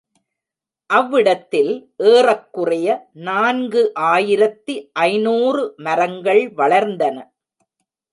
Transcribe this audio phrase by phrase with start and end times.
[0.89, 1.69] அவ்விடத்தில்
[2.05, 2.87] ஏறக்குறைய
[3.27, 4.75] நான்கு ஆயிரத்து
[5.03, 7.17] ஐநூறு மரங்கள் வளர்ந்தன.